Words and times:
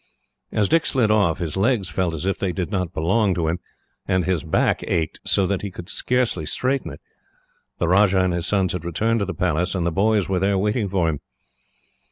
As 0.51 0.67
he 0.67 0.79
slid 0.79 1.11
off, 1.11 1.37
his 1.37 1.55
legs 1.55 1.87
felt 1.91 2.15
as 2.15 2.25
if 2.25 2.39
they 2.39 2.51
did 2.51 2.71
not 2.71 2.91
belong 2.91 3.35
to 3.35 3.47
him, 3.47 3.59
and 4.07 4.25
his 4.25 4.43
back 4.43 4.81
ached 4.87 5.19
so 5.25 5.45
that 5.45 5.61
he 5.61 5.69
could 5.69 5.89
scarce 5.89 6.35
straighten 6.51 6.89
it. 6.93 7.01
The 7.77 7.87
Rajah 7.87 8.21
and 8.21 8.33
his 8.33 8.47
sons 8.47 8.73
had 8.73 8.83
returned 8.83 9.19
to 9.19 9.25
the 9.27 9.35
palace, 9.35 9.75
and 9.75 9.85
the 9.85 9.91
boys 9.91 10.27
were 10.27 10.39
there 10.39 10.57
waiting 10.57 10.89
for 10.89 11.07
him. 11.07 11.19